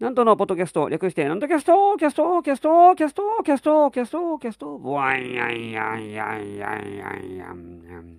[0.00, 8.18] なんとのポッドキャスト、略して、なんとキャスト、キャスト、キャスト、キャスト、キャスト、キャスト、キャスト、ワンヤンヤンヤンヤンヤンヤン。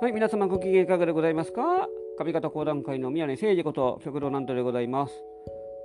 [0.00, 1.86] はい、皆様ご機嫌いかがでございますか？
[2.18, 5.14] 上方講談界の宮根誠二こと旭堂南斗でございます。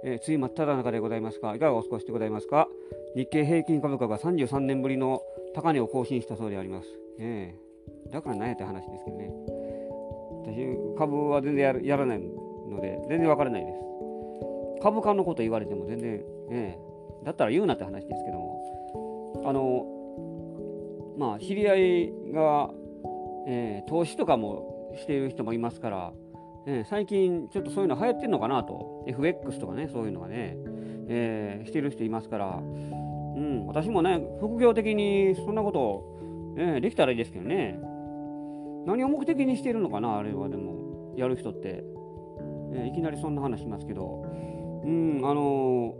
[0.05, 2.69] えー、梅雨真っ只中でございますが、いかがお過ごしでございますか
[3.15, 5.21] 日経平均株価が33年ぶりの
[5.53, 6.87] 高値を更新したそうであります。
[7.19, 7.65] えー
[8.11, 9.31] だから何やって話ですけどね。
[10.45, 13.77] 私、株は全然やるやらないので、全然わからないです。
[14.81, 16.77] 株価のこと言われても全然、え
[17.23, 19.85] だったら言うなって話ですけども、あの、
[21.17, 22.69] まあ、知り合いが、
[23.47, 26.13] えー、投資とかもしている人もいますから、
[26.67, 30.57] え、最近ちょっとそういうの流行ってるのかなと、FX とかね、そういうのがね、
[31.07, 37.79] えー、してる人いますから、うん、私もね、副業的にそんなこと、えー、できたらいいですけどね、
[38.85, 40.49] 何を目的にしてるのかなあれは。
[40.49, 41.83] でもやる人って、
[42.73, 44.25] えー、いきなりそんな話しますけど。
[44.85, 45.95] うんあの、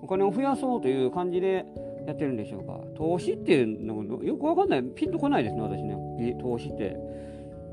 [0.00, 1.66] お金を増やそうという感じで
[2.06, 2.80] やってるんでしょうか。
[2.96, 4.82] 投資っていうのよくわかんない。
[4.82, 5.96] ピンとこないですね私ね。
[6.40, 6.96] 投資って。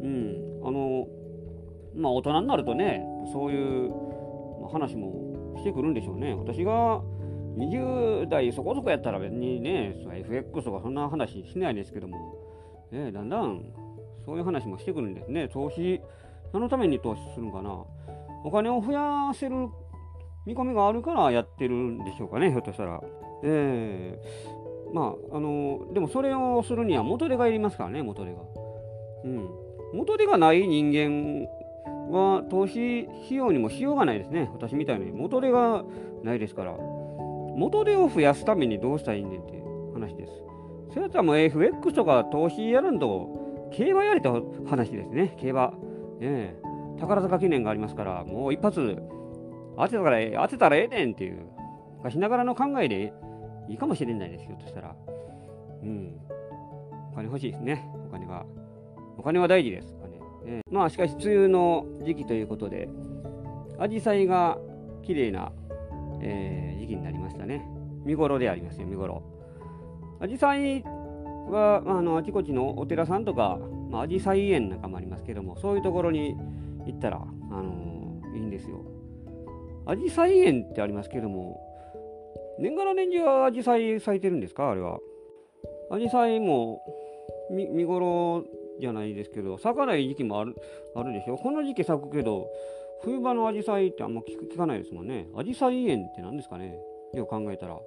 [0.02, 1.08] うんあの、
[1.96, 3.92] まあ大人になるとねそういう
[4.72, 7.02] 話もしてくるんでしょうね私が
[7.58, 12.36] 20代そこそこやったら別にね FX とかそんな話しないですけども、
[12.92, 13.64] ね、だんだん
[14.26, 15.48] そういう話もしてくるんですね。
[15.48, 16.02] 投資、
[16.52, 17.84] 何のために投資するんかな。
[18.44, 19.56] お金を増やせる
[20.46, 23.02] 見込みがあるからやってるんでしょうかね、ひょっとしたら。
[23.44, 28.40] えー、まあ、あの、でもそれをするには元手がいりますからね、元手が。
[29.26, 29.50] うん。
[29.94, 31.48] 元手がない人間
[32.10, 34.50] は投資費用にもしようがないですね。
[34.54, 35.84] 私みたいに元手が
[36.24, 36.78] ないですから。
[37.56, 40.34] 元手を増やすためにどうしたらいいねんっていう話です。
[40.90, 45.74] それだったらもう FX とか投資やらんと競馬やりと話ですね、競馬。
[46.22, 48.98] ええ、宝塚記念がありますから、もう一発
[49.78, 51.46] 当てたらええ、当てたらええねんっていう、
[51.98, 53.14] 昔ながらの考えで
[53.68, 54.96] いいかもしれないですよ、としたら。
[55.84, 56.20] うん。
[57.12, 58.46] お金欲しいですね、お金は。
[59.18, 59.95] お金は大事です、
[60.46, 62.88] ええ、まあ、しかし、梅雨の時期ということで、
[63.80, 64.58] アジサイが
[65.04, 65.52] 綺麗な、
[66.22, 67.66] えー、時期になりましたね。
[68.06, 69.24] 見頃でありますよ、見頃。
[70.20, 76.36] アジサイは、まあ、のあちこちのお寺さんとか、まあ、アジサイ園なんかもありますけども、そういうところに
[76.86, 78.86] 行ったら、あのー、いいんですよ。
[79.88, 81.62] アジサイ園ってありますけども、
[82.60, 85.00] 年がら年中はアジサイ咲いてるんですかあれは。
[85.92, 86.82] アジサイも
[87.52, 88.46] 見見頃
[88.80, 90.56] じゃないですけど、咲かない時期もある
[90.96, 91.38] あるでしょ？
[91.38, 92.48] この時期咲くけど、
[93.04, 95.28] 冬場のアジサイってあんま聞聞かないですもんね。
[95.36, 96.78] アジサイ園って何ですかね？
[97.14, 97.80] よく考えたら。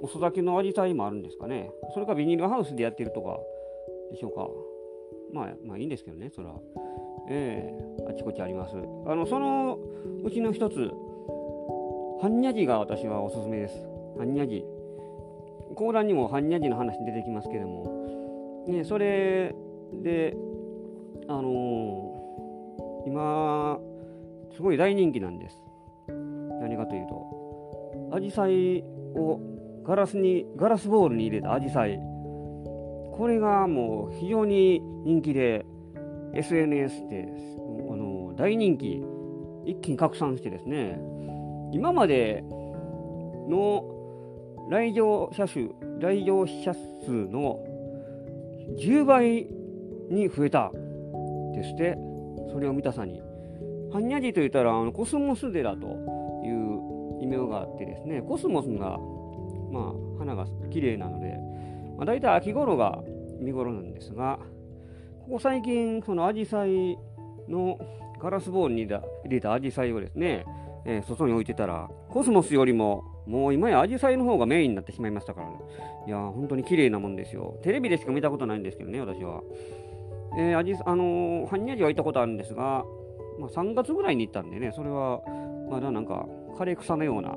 [0.00, 1.70] 遅咲きのアジサイもあるんですかね？
[1.94, 3.38] それかビニールハウスでやってるとか
[4.12, 4.48] でしょうか？
[5.32, 6.54] まあ、まあいいんですけどね、それは。
[7.28, 8.76] ええー、あちこちあります。
[9.06, 9.78] あの、その
[10.22, 10.90] うちの一つ、
[12.20, 13.74] ハンニャジが私はおすすめです。
[14.18, 14.64] ハンニャジ。
[15.74, 19.54] 講談にもハンニャジの話出てきますけども、ね、それ
[20.02, 20.36] で、
[21.28, 23.78] あのー、今、
[24.54, 25.56] すごい大人気なんです。
[26.60, 28.82] 何かというと、アジサイ
[29.14, 29.40] を
[29.84, 31.98] ガラスにガラスボールに入れたアジサイ
[33.16, 35.64] これがもう非常に人気で
[36.34, 37.28] SNS で
[37.90, 39.02] あの大人気
[39.66, 40.98] 一気に拡散してですね
[41.72, 42.42] 今まで
[43.48, 43.84] の
[44.70, 45.68] 来場者数
[46.00, 47.60] 来場者数の
[48.78, 49.46] 10倍
[50.10, 50.70] に増えた
[51.54, 51.96] ですって
[52.52, 53.22] それを見たさに
[53.92, 55.86] 般若寺といったらあのコスモス寺と
[56.44, 58.98] いう異名があってですねコスモスが
[59.74, 61.36] まあ、花が綺麗なので、
[61.96, 63.02] まあ、大体秋頃が
[63.40, 64.38] 見頃なんですが、
[65.24, 66.96] ここ最近、そのアジサイ
[67.48, 67.78] の
[68.20, 70.44] ガラスボールに入れたアジサイをですね、
[70.86, 75.56] えー、外に置いてたら、コスモスよりも、もう今やアジサイの方がメインになってしまいましたから、ね、
[76.06, 77.58] いや本当に綺麗なもんですよ。
[77.62, 79.42] テレビでしか見たことないんですけどね、私は。
[80.36, 82.84] えー、アジあのー、ハンニャジは行ったことあるんですが、
[83.38, 85.20] まあ、3月ぐらいに行ったんでね、それは
[85.70, 86.26] まだなんか
[86.56, 87.36] 枯れ草のような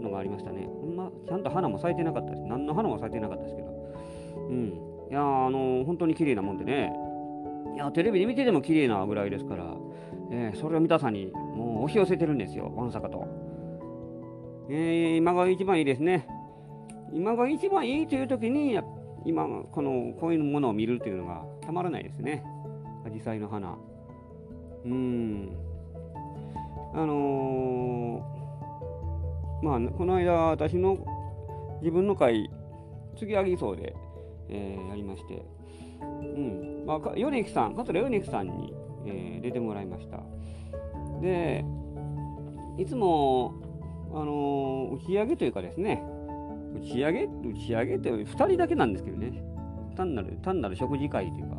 [0.00, 0.68] のがありましたね。
[1.26, 2.42] ちゃんと花も咲いてなかったです。
[2.44, 3.68] 何の花も咲いてなかったですけど。
[4.48, 4.78] うん。
[5.10, 6.92] いやあのー、本当に綺麗なもんでね。
[7.74, 9.64] いや、テレビで見てても綺麗なぐらいですから、
[10.30, 13.26] えー、それを見たさに、もう押し寄せてるんですよ、わんさかと。
[14.68, 16.26] えー、今が一番いいですね。
[17.12, 18.78] 今が一番いいという時に、
[19.24, 22.44] 今、この、こういうものを見るというのがたまらないですね。
[23.06, 23.76] アジサイの花。
[24.84, 25.56] うん。
[26.94, 28.44] あのー
[29.64, 30.98] まあ、この間、私の
[31.80, 32.50] 自分の会、
[33.16, 33.96] 次上げそうで、
[34.50, 35.42] えー、やりまして、
[36.02, 38.74] うんまあ、米木さん、桂米木さんに、
[39.06, 40.20] えー、出てもらいました。
[41.22, 41.64] で、
[42.76, 43.54] いつも、
[44.12, 46.02] あのー、打ち上げというかですね、
[46.76, 49.42] 打ち上げ、打ち上げって2人だけなんですけどね、
[49.96, 51.53] 単なる、単なる食事会というか、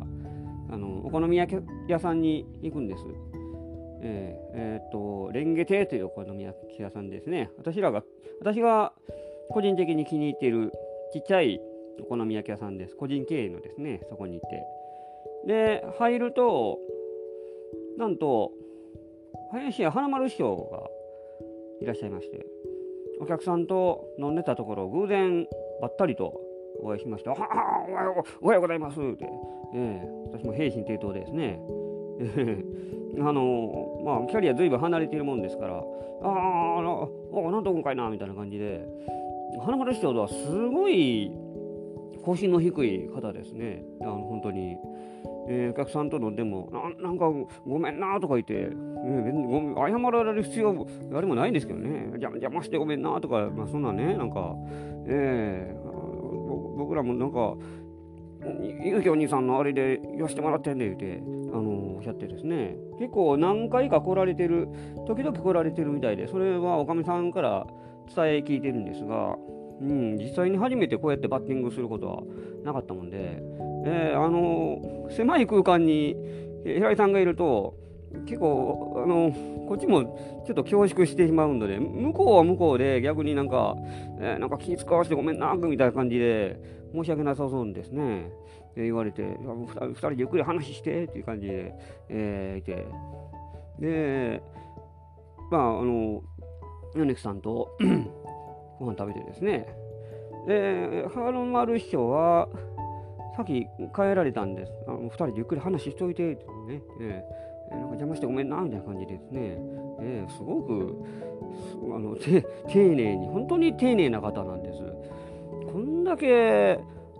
[0.70, 3.04] あのお好み焼き屋さんに行くんです。
[4.02, 7.50] えー、えー、っと、レンゲ亭というお好み焼き屋さんですね。
[7.58, 8.04] 私らが、
[8.40, 8.92] 私が
[9.50, 10.72] 個人的に気に入っている
[11.12, 11.60] ちっちゃい
[12.00, 12.96] お好み焼き屋さんです。
[12.96, 14.64] 個人経営のですね、そこに行って。
[15.46, 16.78] で、入ると、
[17.96, 18.52] なんと、
[19.52, 20.88] 林家花丸師匠が
[21.80, 22.46] いらっしゃいまして、
[23.20, 25.46] お客さんと飲んでたところ、偶然
[25.80, 26.40] ばったりと
[26.82, 27.36] お会いしまして、ああ、
[27.88, 29.28] おはようおはようございますって、
[29.74, 31.60] えー、私も平身低頭ですね。
[33.18, 35.82] あのまあ、キャリアずいぶん離れているもんですから、あ
[36.22, 38.86] あ、あなんと今回な、みたいな感じで、
[39.64, 41.32] 花丸師匠とはすごい
[42.22, 44.76] 更新の低い方ですね、あの本当に。
[45.48, 46.68] えー、お客さんとのでも
[46.98, 47.30] な、なんか
[47.66, 54.56] ごめんなとか言って、えー、ごめん謝られる必要あれもないんですけどね、邪魔してごめんなとか、まあ、そんなね、なんか、
[55.06, 55.85] えー、
[56.76, 57.54] 僕らもなんか、
[58.82, 64.68] ゆうきお兄さんのあれで言わせてもらってんね言うて、あのおっしゃってですね、結構何回か来られてる、
[65.06, 67.66] 時々来られてるみたいで、それはおかみさんから
[68.14, 69.36] 伝え聞いてるんですが、
[69.80, 72.22] うん、実際に初めてこうやってバッティングすることは
[72.64, 73.42] なかったもんで、
[73.86, 76.16] えー、あの狭い空間に
[76.64, 77.74] 平井さんがいると
[78.24, 79.32] 結構あの
[79.68, 80.02] こっちも
[80.46, 83.76] ちょっと恐縮してしまうので向こうは向こうで逆になんか、
[84.20, 86.58] えー、なんか気使わせてごめんなみたいな感じで
[86.94, 88.30] 申し訳なさそうですね、
[88.76, 91.74] えー、言われて2人でゆっくり話してっていう感じで、
[92.08, 92.86] えー、いて。
[93.78, 94.42] で
[95.50, 96.22] まああの
[96.94, 97.76] 米木さんと
[98.80, 99.66] ご飯食べてですね。
[100.46, 102.48] でハロマル師匠は
[103.36, 104.72] さっき帰られたんです。
[104.88, 109.58] あの2人でゆっくり話しといてってね、えー、なんか邪魔してごめんなみたいな感じですね、
[110.00, 111.04] えー、すごく
[111.94, 112.42] あの丁
[112.74, 114.82] 寧に、本当に丁寧な方なんです。
[115.72, 116.78] こんだけ、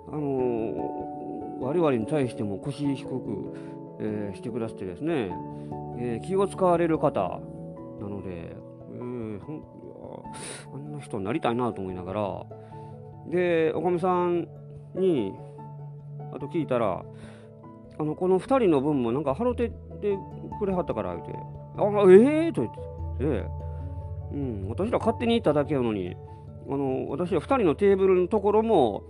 [0.09, 3.55] あの我々に対しても腰低く、
[4.01, 5.31] え、してくださってですね、
[5.99, 7.41] え、気を使われる方
[8.01, 8.57] なので、
[8.95, 9.41] えー、
[10.75, 12.47] あんな人になりたいなと思いながら、
[13.29, 14.47] で、おかみさん
[14.95, 15.33] に、
[16.33, 17.05] あと聞いたら、
[17.99, 20.17] あのこの2人の分もなんか払ってで
[20.59, 22.75] くれはったから言うて、あ、ええー、と言っ
[23.19, 23.49] て、
[24.33, 26.17] うん、私ら勝手に行っただけやのに、
[26.69, 29.03] あの私は2人のテーブルのところも、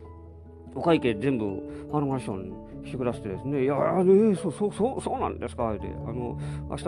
[0.74, 1.46] お会計全部
[1.90, 2.52] 払いましたに
[2.84, 6.38] してくださってですね、いや、あね、そうそうそうそうなんですか、って、あの
[6.68, 6.84] 明日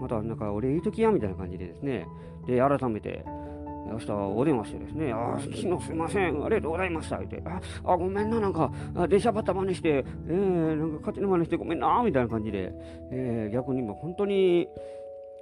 [0.00, 2.06] またなんかお礼言うときやみたいな感じでですね、
[2.46, 3.24] で、改めて、
[3.86, 8.70] 明日お電話してですね、ああ、昨日すいません、ありがとうございました、言って、ああ、ごめんな、なんか、
[9.08, 12.72] 電車バタ真似して、えー、なんか勝手に真似してごめんな、みたいな感じで、
[13.10, 14.68] えー、逆にも本当に、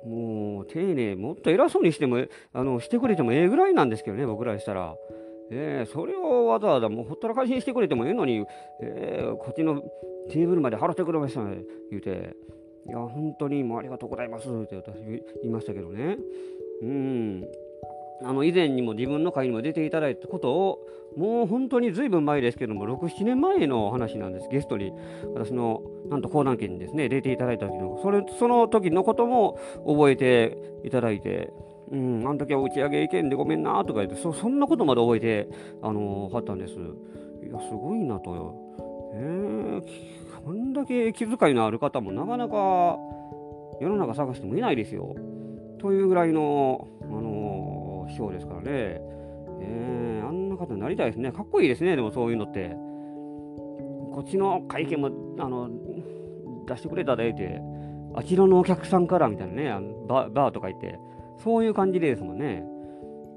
[0.04, 4.94] もう、丁寧、もっと偉そうにしても、あの、してくれてもええぐらいなんですけどね、僕らにしたら。
[5.50, 8.44] えー、それをわざわざもうほったらかしにしてくれてもええのに、
[8.82, 9.80] えー、こっちの
[10.30, 12.34] テーブルまで払ってくれましたね、言うて、
[12.88, 16.18] いや、本当にもうありがとうございますって私言いましたけどね。
[16.82, 17.44] うん。
[18.22, 20.78] あの以前にも自分の会にも出ていただいたことを
[21.16, 24.48] もう本当にずいぶん前ですけども67年前の話なんです。
[24.50, 24.92] ゲストに
[25.34, 27.08] 私のなんと講談家にですね。
[27.08, 27.98] 出ていただいた時の。
[28.02, 31.52] それその時のことも覚えていただいて
[31.90, 35.48] うん、あの時は打ち上げ意見でごめんなとか言ってそそんなことまで覚えて
[35.82, 36.72] あのはったんです。
[36.74, 36.76] い
[37.52, 38.66] やすごいなと。
[39.14, 39.82] えー、
[40.44, 42.98] こんだけ気遣いのある方もなかなか
[43.80, 45.14] 世の中探してもいないですよ。
[45.78, 47.35] というぐらいのあの
[48.16, 48.66] 師匠ですからね、
[49.60, 51.30] えー、あんな方になりたいですね。
[51.32, 51.94] かっこいいですね。
[51.94, 52.74] でもそういうのって。
[54.12, 55.68] こっちの会見もあの
[56.66, 57.60] 出してくれたでって
[58.14, 59.70] あちらのお客さんからみたいなね。
[60.08, 60.98] ババーとか言って。
[61.44, 62.64] そういう感じですもんね。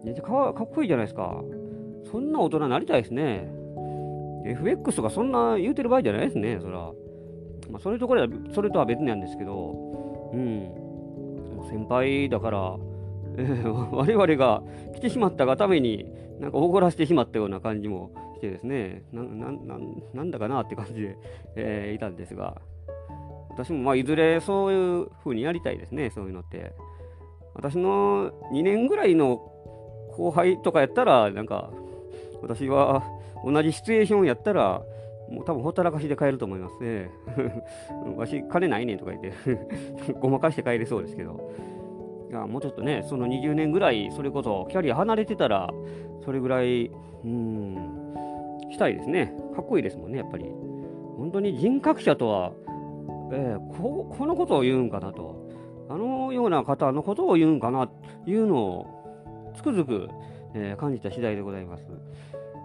[0.05, 1.43] めっちゃかかっこいいじゃないですか。
[2.09, 3.51] そんな大人になりたいですね。
[4.45, 6.59] FX とかそんな言うてる場合じゃないですね。
[6.61, 6.91] そら、
[7.69, 10.31] まあ、それとこれはそれとは別なんですけど。
[10.33, 10.69] うん。
[11.69, 12.77] 先輩だから
[13.91, 14.63] 我々が
[14.95, 19.79] 来てしまったがために、なんか怒らせてしまったような感じもしてですね、ななな
[20.13, 21.17] なんだかなって感じで、
[21.55, 22.61] えー、いたんですが、
[23.49, 26.73] 私もまあいずれそういう風にやりたいですね、そういうのって。
[27.55, 29.41] 私の2年ぐらいの
[30.11, 31.71] 後輩とかやったら、なんか、
[32.41, 33.03] 私は
[33.43, 34.81] 同じシチュエーションやったら、
[35.29, 37.11] もう多分ほったらかしで帰ると思いますね。
[38.17, 39.33] わし、金ないねんとか言って
[40.19, 41.51] ごまかして帰れそうですけど。
[42.29, 45.69] いやもうちょっとね、その20年ぐらい、それこそキャリア離れてたら、
[46.23, 46.91] それぐらい、
[47.23, 47.99] うん、
[48.71, 49.33] したいですね。
[49.55, 50.45] かっこいいですもんね、やっぱり。
[51.17, 52.51] 本当に人格者とは、
[53.33, 55.49] えー、ここのことを言うんかなと、
[55.89, 60.07] あのような方のことを言うんかなというのをつくづく、
[60.53, 61.83] えー、感じた次第でございます。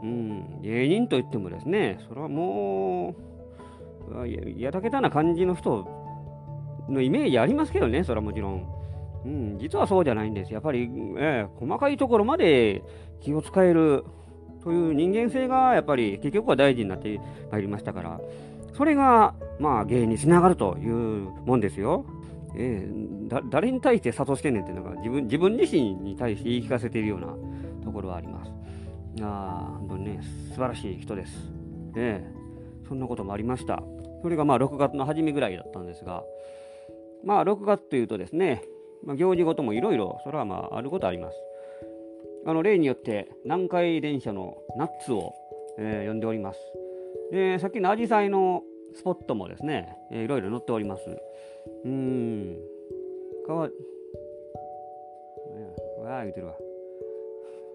[0.02, 3.14] うん、芸人といってもですね、それはも
[4.12, 4.28] う、
[4.58, 5.88] やだけたな感じの人
[6.90, 8.83] のイメージありますけどね、それはもちろん。
[9.24, 10.52] うん、実はそうじゃないんです。
[10.52, 12.82] やっぱり、え、細かいところまで
[13.20, 14.04] 気を使える
[14.62, 18.20] という人間性がやっぱり結局は大事になってまいりましたから、
[18.76, 22.04] それが、まあ、芸につながるというもんですよ。
[22.56, 27.26] えー、誰に対して諭してんねんっていうのが自分自分自身に対して言い聞かせているような
[27.84, 28.52] ところはあります。
[29.22, 31.52] ああ本当にね、素晴らしい人です。
[31.96, 33.82] えー、そんなこともありました。
[34.22, 36.22] それがまあ6月の初めぐらいだったんですが、
[37.24, 38.62] まあ6月というとですね、
[39.02, 41.36] まあ、行事ごともいろいろ、それはまああることあります。
[42.46, 45.34] あの例によって南海電車のナッツを、
[45.78, 46.60] えー、呼んでおります。
[47.32, 48.62] で、さっきのアジサイの
[48.94, 51.08] スポットもですね、えー、いろいろ載っております。
[51.08, 52.58] うーん、
[53.46, 53.70] かわ、
[56.02, 56.54] わあ言うてるわ。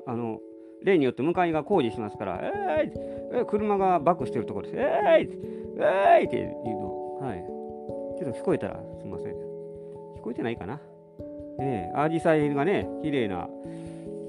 [0.05, 0.39] あの、
[0.83, 4.77] 例によって向かいが工事しますから、えー、えー、車がバックしてるところです。
[4.77, 4.85] えー、
[5.81, 7.43] えー、って言うの、はい。
[8.19, 9.33] ちょっと聞こえたらすみません。
[9.33, 10.79] 聞こえてないかな？
[11.61, 13.47] えー、アジサイがね、綺麗な、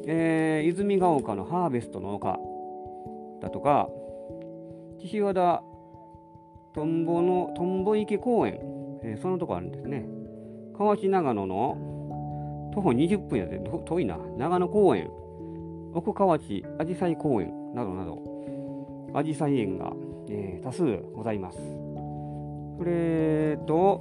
[0.07, 2.39] えー、泉ヶ丘のハーベストの丘
[3.41, 3.89] だとか、
[4.99, 5.63] 岸和田
[6.75, 8.61] トンボのトンボ池公園、
[9.03, 10.07] えー、そのとこあるんですね。
[10.77, 15.11] 河内長野の徒歩20分やで、遠いな、長野公園、
[15.95, 19.93] 奥河内アジサイ公園などなど、アジサイ園が、
[20.29, 21.59] えー、多数ございます。
[22.79, 24.01] それと、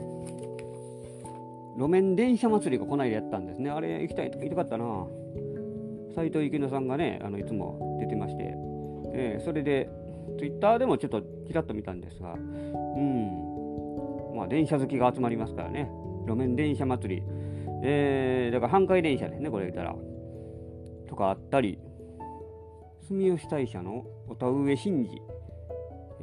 [1.79, 3.69] 路面電車祭りがこないだやったんですね。
[3.69, 5.07] あれ行きたいとか、行きたかったな。
[6.13, 8.53] 斎藤幸乃さんがね、あのいつも出てまして、
[9.13, 9.89] えー、それで、
[10.37, 15.89] ツイッターでもちょっとちらっと見たんですが、うん、まあ、電車好きが集まりますからね、
[16.27, 17.23] 路面電車祭り、
[17.81, 19.95] えー、だから半壊電車ですね、これ言ったら、
[21.07, 21.79] とかあったり、
[23.07, 25.21] 住吉大社のお田植え神事、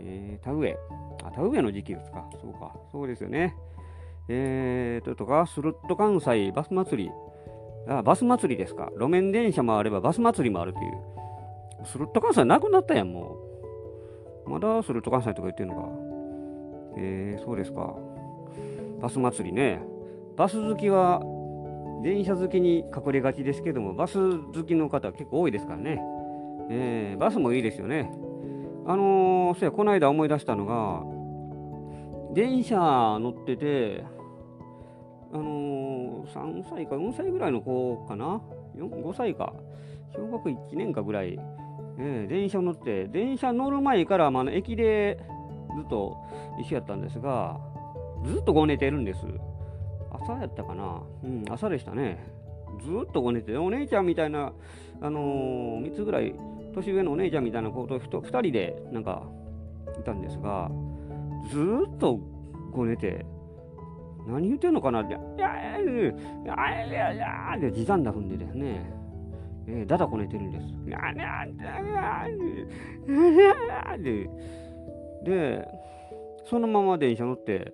[0.00, 0.76] えー、田植え、
[1.24, 3.56] あ、田植えの時期ですか、そうか、そうですよね。
[4.28, 7.10] えーと、とか、スルット関西バス祭り、
[7.88, 8.90] あ、バス祭りですか。
[8.94, 10.92] 路面電車もあればバス祭りもあるという。
[11.84, 13.36] スルット関西なくなったやん、も
[14.46, 14.50] う。
[14.50, 15.88] まだスルット関西とか言ってるのか。
[16.98, 17.94] えー、そうですか。
[19.00, 19.80] バス祭りね。
[20.36, 21.20] バス好きは、
[22.02, 26.02] 電車好きに隠れがちですけども、バス好きの方結構多いですからね。
[26.68, 28.10] えー、バスもいいですよね。
[28.86, 31.04] あのー、そうや、この間思い出したのが、
[32.34, 32.76] 電車
[33.20, 34.04] 乗ってて、
[35.32, 38.40] あのー、3歳か4歳ぐらいの子かな、
[38.76, 39.52] 5歳か、
[40.14, 41.38] 小学1年かぐらい、
[41.98, 45.18] えー、電車乗って、電車乗る前から、まあ、駅で
[45.74, 46.16] ずっと
[46.60, 47.58] 一緒やったんですが、
[48.24, 49.20] ずっとご寝てるんです。
[50.10, 52.18] 朝やったかな、うん、朝でしたね。
[52.80, 54.52] ずっとご寝て、お姉ちゃんみたいな、
[55.00, 56.34] あのー、3つぐらい
[56.74, 59.22] 年上のお姉ちゃんみたいな子と2人でなんか
[59.98, 60.70] いたんですが、
[61.50, 62.18] ずっと
[62.72, 63.24] ご寝て、
[64.26, 65.94] 何言ってんのかなって、いやいやい
[66.46, 68.90] やいやいやって時短だ踏んでですね、
[69.68, 70.66] えー、だだこねてるんです。
[74.02, 74.28] で、
[75.24, 75.68] で、
[76.44, 77.72] そのまま電車乗って、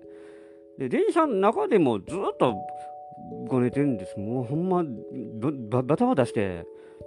[0.77, 2.55] で、電車の中でもずっと
[3.47, 4.19] ごねてるんです。
[4.19, 4.83] もうほんま、
[5.69, 6.65] バタバタして、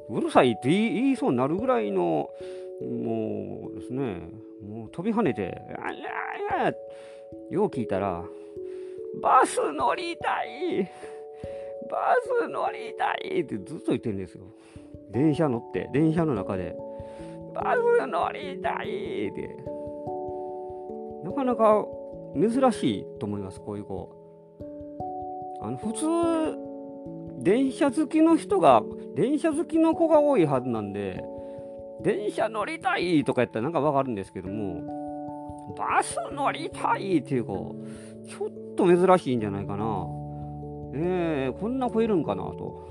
[0.09, 2.29] うるさいって言いそうになるぐらいの、
[2.81, 4.29] もうですね、
[4.63, 6.75] もう飛び跳ねて、あやや
[7.51, 8.25] よう聞いたら、
[9.23, 10.91] バス乗りたい
[11.91, 14.45] バス乗りたいってずっと言ってるんですよ。
[15.11, 16.77] 電車乗って、電車の中で、
[17.55, 19.57] バス乗りたいって。
[21.25, 21.85] なかなか
[22.35, 24.11] 珍しいと思います、こういう子。
[25.61, 28.83] あの、普通、電車好きの人が、
[29.15, 31.23] 電車好きの子が多いはずなんで、
[32.03, 37.75] 電車乗りたいとかやったらなんかわかるんですけども、バス乗りたいっていう子、
[38.27, 40.07] ちょっと珍しいんじゃないかな。
[40.95, 42.87] えー、こんな子いるんかなと。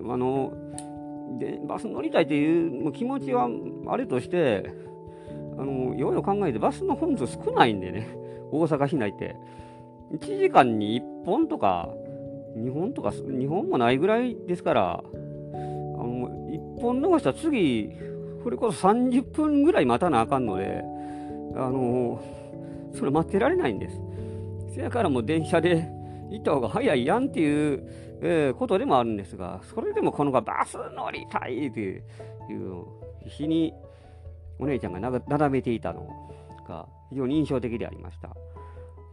[0.00, 0.52] あの
[1.38, 3.48] でバス乗りたいっていう気持ちは
[3.88, 4.70] あれとして、
[5.58, 8.08] あのいようよ考えてバスの本数少ないんでね、
[8.50, 9.36] 大阪市内って。
[10.12, 11.90] 1時間に1本とか、
[12.56, 15.06] 2本とか、2本もないぐらいですから、あ
[15.52, 17.92] の1本逃したら次、
[18.42, 20.82] それこそ30分ぐらい待たなあかんので、
[21.54, 22.20] あの
[22.94, 24.00] それ待ってられないんです。
[24.78, 25.88] せやからもう電車で
[26.30, 32.02] 行った方が早いやんっていうえー、ことでもあるんですが、それでもこの子バス乗りたいっていう、
[33.22, 33.72] 必死に
[34.58, 36.08] お姉ちゃんがななだめていたの
[36.66, 38.30] が非常に印象的でありました。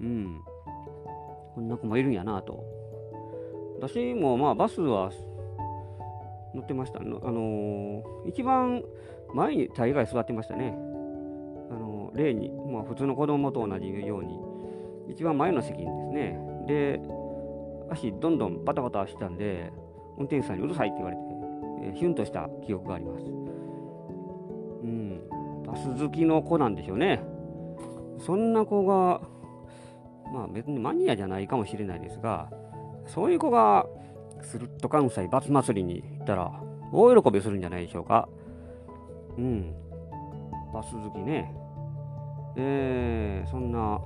[0.01, 0.41] うん。
[1.53, 2.63] こんな子もいるんやなと。
[3.79, 5.11] 私もまあバスは
[6.55, 6.99] 乗ってました。
[6.99, 8.81] あのー、一番
[9.33, 10.73] 前に大概座ってましたね。
[11.69, 14.39] あのー、例に、まあ、普通の子供と同じように、
[15.09, 16.39] 一番前の席にですね。
[16.67, 17.01] で、
[17.89, 19.71] 足どんどんバタバタしてたんで、
[20.17, 21.21] 運転手さんにうるさいって言われて、
[21.83, 23.25] えー、ヒュンとした記憶があります。
[24.83, 25.21] うん、
[25.65, 27.21] バス好きの子なんでしょうね。
[28.19, 29.21] そんな子が、
[30.33, 32.49] まあ別にマニアじゃないかもしれないですが、
[33.07, 33.85] そういう子が、
[34.41, 38.29] スルッと関西バス祭りに行ったら、大喜びするんじゃないでしょうか。
[39.37, 39.73] うん。
[40.73, 41.53] バス好きね。
[42.55, 43.99] えー、そんな、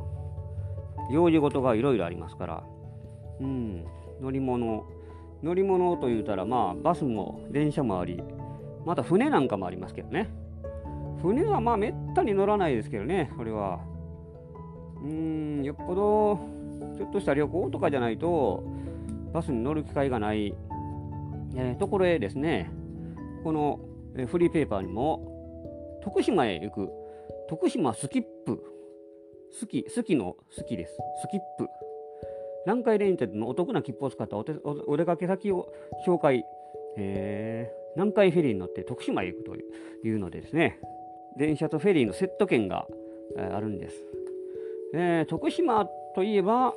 [1.09, 2.63] 用事事がいろいろありますから、
[3.39, 3.85] うん、
[4.21, 4.85] 乗り物、
[5.41, 8.21] 乗り物と言うたら、まあ、バスも電車もあり、
[8.85, 10.29] また船なんかもありますけどね。
[11.21, 13.79] 船はまあ、めったに乗らないですけどね、それは。
[15.03, 16.39] うん、よっぽど、
[16.97, 18.63] ちょっとした旅行とかじゃないと、
[19.33, 20.55] バスに乗る機会がない、
[21.55, 22.69] えー、ところへですね、
[23.43, 23.79] この、
[24.27, 26.89] フリーペーパーにも、徳島へ行く、
[27.47, 28.61] 徳島スキップ、
[29.51, 30.93] スキ、スキのスキです。
[31.21, 31.67] スキップ。
[32.65, 34.45] 南海電鉄のお得な切符を使ったお
[34.87, 35.73] お出かけ先を
[36.05, 36.45] 紹介、
[36.97, 40.79] えー、南海フェリーに乗って徳島へ行くというのでですね、
[41.37, 42.85] 電車とフェリーのセット券が、
[43.37, 43.95] えー、あるんです。
[44.93, 46.73] えー、徳島といえば、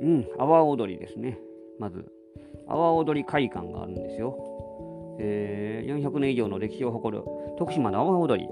[0.00, 1.38] うん、阿波踊りですね。
[1.78, 2.04] まず、
[2.66, 4.36] 阿波踊り会館があるんですよ。
[5.20, 7.22] えー、400年以上の歴史を誇る
[7.58, 8.48] 徳島の阿波踊り。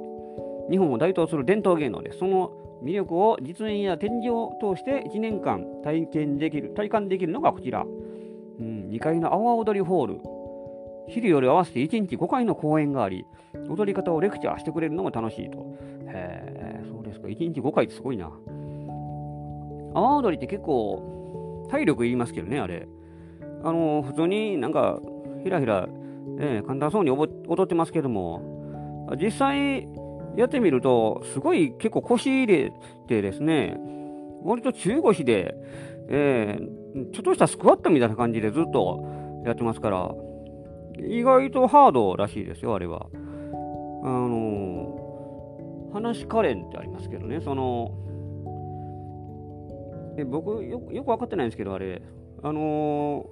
[0.70, 2.18] 日本を代表する伝統芸能です。
[2.18, 2.52] その
[2.82, 7.84] 魅力を実演や展示を通して1年間体験できる、体感できるのがこちら。
[7.84, 10.20] うん、2階の阿波踊りホール。
[11.08, 13.24] 昼夜合わせて1日5回の公演があり、
[13.68, 15.58] 踊り方をレクチャーしてくれるのも楽しいと。
[16.06, 17.28] へえ、そうですか。
[17.28, 18.26] 1日5回ってすごいな。
[18.26, 18.30] 阿
[20.00, 22.86] 波踊りって結構体力いりますけどね、あれ。
[23.62, 25.00] あの、普通になんか、
[25.42, 25.88] ひらひら、
[26.38, 27.28] え簡単そうに踊
[27.62, 29.88] ってますけども、実際、
[30.36, 32.72] やってみると、すごい結構腰入れ
[33.08, 33.78] てですね、
[34.42, 35.54] 割と中腰で、
[36.08, 39.04] えー、ちょっとしたスクワットみたいな感じでずっと
[39.44, 40.14] やってますから、
[40.98, 43.06] 意外とハードらしいですよ、あれは。
[44.02, 47.92] あのー、話カレンってありますけどね、その、
[50.16, 52.02] え僕よ、よく分かってないんですけど、あれ、
[52.42, 53.26] あのー、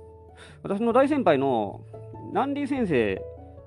[0.62, 1.80] 私の大先輩の
[2.32, 3.20] ナンディ先生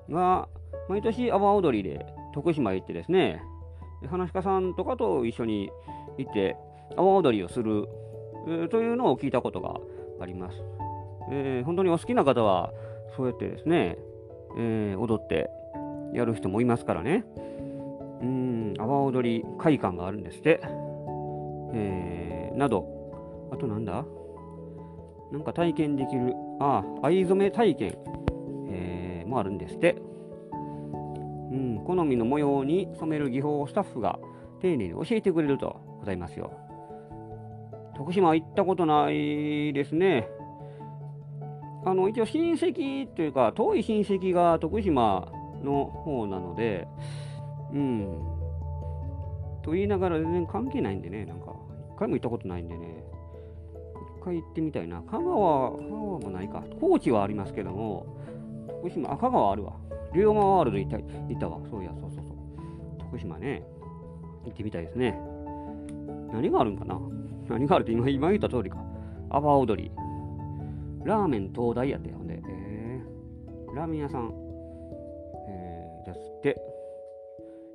[0.08, 0.48] が
[0.88, 3.42] 毎年阿波踊りで徳島へ行ってですね、
[4.08, 5.70] 話し家さんとかと一緒に
[6.18, 6.56] 行って、
[6.96, 7.88] 阿波踊りをする、
[8.46, 9.80] えー、というのを聞いたことが
[10.20, 10.56] あります。
[11.30, 12.72] えー、本当にお好きな方は、
[13.16, 13.96] そうやってですね、
[14.56, 15.48] えー、踊って
[16.12, 17.24] やる人もいますからね。
[18.20, 20.60] うん、阿波踊り会館があるんですって。
[21.74, 22.86] えー、など、
[23.52, 24.04] あとなんだ？
[25.30, 27.96] なんか体験できる、ああ、藍染め体験、
[28.68, 29.96] えー、もあるんですって。
[31.84, 34.18] 好みの模様に染める技法をスタッフが
[34.60, 36.52] 丁寧に教えてくれるとございますよ。
[37.96, 40.28] 徳島行ったことないですね。
[41.84, 46.86] あの、一応親戚というか、遠い親戚が徳島の方なので、
[47.72, 48.22] うん。
[49.62, 51.54] と言いながら全然関係ないんでね、なんか、
[51.94, 53.04] 一回も行ったことないんでね、
[54.20, 55.02] 一回行ってみたいな。
[55.02, 56.62] 香川、香川もないか。
[56.80, 58.06] 高知はありますけども、
[58.82, 59.74] 徳島、あ、香川あるわ。
[60.14, 61.60] 龍馬ワールド行った行ったわ。
[61.70, 62.98] そういや、そうそうそう。
[62.98, 63.62] 徳島ね。
[64.44, 65.18] 行ってみたいですね。
[66.32, 67.00] 何があるんかな？
[67.48, 68.78] 何があるって今今言った通りか。
[69.30, 69.90] 阿波踊り。
[71.04, 72.42] ラーメン東大やってほんで。
[72.46, 74.32] えー、ラーメン屋さん。
[75.48, 76.60] えー、ですって。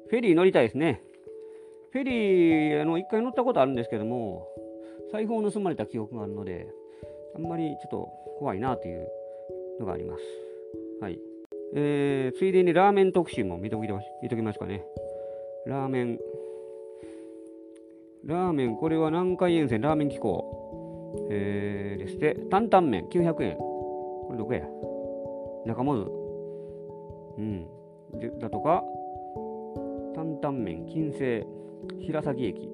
[0.09, 1.01] フェリー乗りたいですね。
[1.91, 4.47] フェリー、あの、一回乗ったことあるんですけども、
[5.11, 6.67] 財布を盗まれた記憶があるので、
[7.35, 9.07] あんまりちょっと怖いなという
[9.79, 10.23] のがあります。
[11.01, 11.19] はい。
[11.75, 13.87] えー、ついでにラーメン特集も見とき
[14.21, 14.85] 見ときますかね。
[15.65, 16.19] ラーメン。
[18.25, 21.27] ラーメン、これは南海沿線ラーメン機構。
[21.29, 23.57] えー、ですって、担々麺900円。
[23.57, 24.61] これどこや？
[25.65, 26.07] 中本。
[27.37, 27.67] うん。
[28.19, 28.83] でだとか、
[30.15, 31.45] 担々麺、金星、
[32.05, 32.69] 平崎駅。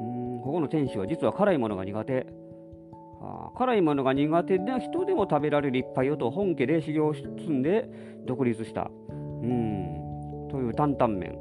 [0.00, 2.26] うん、ここの店主は実は辛いものが苦手。
[3.56, 7.88] 辛いものが苦手な人でも食べられる一杯をと本家で修行を積んで
[8.26, 11.38] 独立した、うん、という担々麺。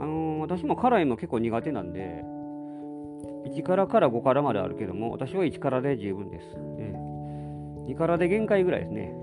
[0.00, 2.24] あのー、私も辛いも結構苦手なんで、
[3.46, 6.46] 1辛から5辛まであるけども、私は1辛で十分です。
[6.78, 6.94] え
[7.88, 9.14] 2辛で限界ぐらいですね。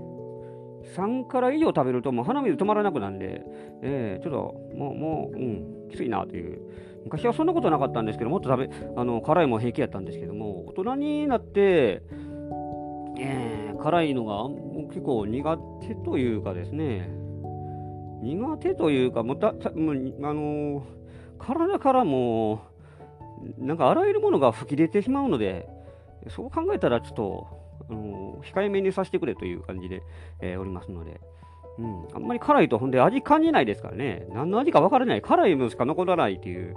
[0.96, 3.42] 3辛以上食べるともう鼻水止まらなくなるんで、
[3.82, 6.60] えー、ちょっともう、もう、うん、きついなという。
[7.04, 12.02] 昔はそんなことなかったんですけど、もっと食べ、あの、辛いも平気やったんですけども、大人になって、
[13.18, 14.48] えー、辛いのが
[14.88, 17.10] 結構苦手というかですね、
[18.22, 20.84] 苦手というか、もたもあの、
[21.38, 22.60] 体からも
[23.58, 25.68] なんかあらゆるものが吹き出てしまうので、
[26.28, 27.46] そう考えたらちょっと、
[27.88, 30.02] あの、控えめにさせてくれという感じで、
[30.40, 31.20] えー、おりますので、
[31.78, 36.74] うん、あんまり辛いとほんで味感じないですからね、何の味か分からない、辛いものしか残らないという、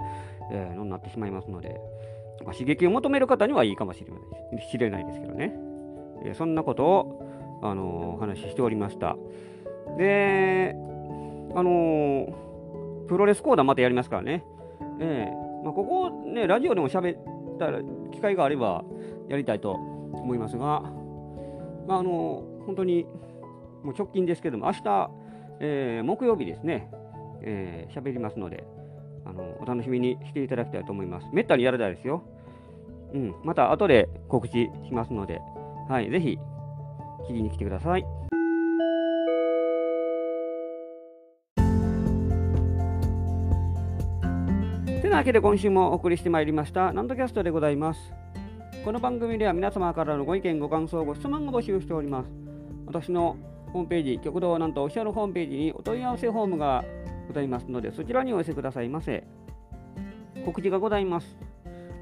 [0.50, 1.80] えー、のになってしまいますので、
[2.44, 4.04] まあ、刺激を求める方にはいいかもし
[4.78, 5.54] れないですけどね、
[6.24, 9.16] えー、そんなことを、あのー、お話ししておりました。
[9.98, 10.74] で、
[11.54, 14.44] あのー、プロレスコーダーまたやりますからね。
[15.00, 17.80] えーまあ、ここね、ラジオでも喋ったら
[18.12, 18.84] 機会があれば
[19.28, 20.82] やりたいと思いますが、
[21.86, 23.06] まあ、あのー、本当に
[23.84, 25.10] もう直近ですけども、明日、
[25.60, 26.90] えー、木曜日ですね、
[27.42, 28.64] えー、喋りますので、
[29.26, 31.28] あのお楽しみにしていただきたいと思います。
[31.32, 32.22] めったにやらないですよ。
[33.12, 35.40] うん、また後で告知しますので、
[35.88, 36.38] はい、ぜひ
[37.28, 38.04] 聞きに来てください。
[45.04, 48.00] てなわけで今週もお送りしてまいりましたナンドキャストでございます
[48.86, 52.30] この番組では皆様からのご意見ご感想ご質問を募集しております
[52.86, 53.36] 私の
[53.74, 56.84] ホームページ極道なんとオフィシャルホームページにお問い合わせフォームが
[57.26, 59.24] ございますのでそちらにお寄せくださいませ。
[60.44, 61.36] 告知がございます。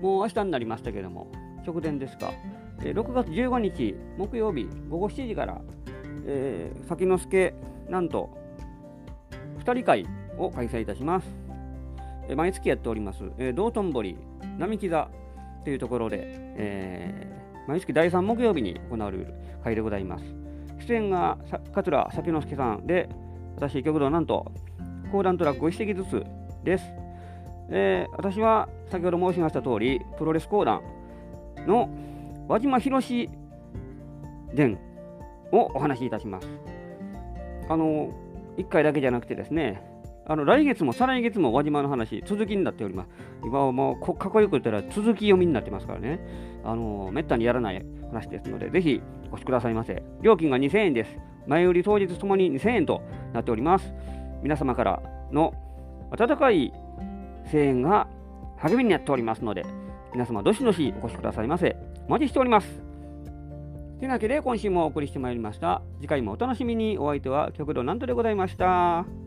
[0.02, 1.32] もう明日になりましたけれども
[1.66, 2.30] 直前ですか。
[2.80, 5.62] 6月15日木曜日午後7時から、
[6.26, 7.54] えー、先之助
[7.88, 8.28] なんと
[9.61, 10.06] 2人会
[10.37, 11.26] を開催いたします。
[12.28, 14.18] え毎月やっております、えー、道頓堀
[14.58, 15.08] 並木座
[15.64, 20.41] というところで、えー、毎月第3木曜日に行われる会でございます。
[20.87, 21.38] 出演が
[21.73, 23.09] 桂咲之助さんで、
[23.57, 24.53] 私、極道なんと、
[25.11, 26.25] 講談トラック1席ずつ
[26.64, 26.85] です。
[27.71, 30.83] えー、私は先ほど申しました通り、プロレス講談
[31.66, 31.88] の
[32.49, 33.29] 輪島博
[34.55, 34.79] 伝
[35.53, 36.49] をお話しいたします。
[37.68, 38.11] あの、
[38.59, 39.83] 1回だけじゃなくてですね、
[40.25, 43.09] あの来月も再来月も輪島の話、続きになっております。
[43.45, 46.21] 今はもうかっこよく言ったら続き読みになってますからね。
[46.64, 50.03] あのめったにやらない話ですので、ぜひお越しくださいませ。
[50.20, 51.18] 料金が2000円です。
[51.46, 53.92] 前売り当日ともに2000円となっております。
[54.42, 55.55] 皆様からの
[56.11, 56.72] 温かい
[57.51, 58.07] 声援が
[58.59, 59.64] 励みになっておりますので、
[60.12, 61.77] 皆様どしどしお越しくださいませ。
[62.07, 62.83] お待ちしております。
[63.98, 65.83] というわけで今週もお送りしてまいりました。
[66.01, 66.98] 次回もお楽しみに。
[66.98, 69.21] お相手は極度なんとでございました。